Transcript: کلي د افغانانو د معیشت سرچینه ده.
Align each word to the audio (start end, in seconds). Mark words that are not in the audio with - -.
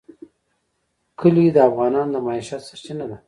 کلي 1.19 1.45
د 1.51 1.57
افغانانو 1.69 2.11
د 2.13 2.15
معیشت 2.25 2.61
سرچینه 2.69 3.05
ده. 3.09 3.17